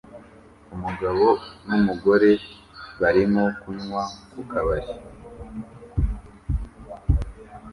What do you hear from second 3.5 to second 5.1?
kunywa ku kabari